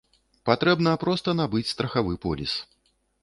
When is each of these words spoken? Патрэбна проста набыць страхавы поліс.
Патрэбна 0.49 0.93
проста 1.03 1.35
набыць 1.41 1.71
страхавы 1.73 2.13
поліс. 2.27 2.57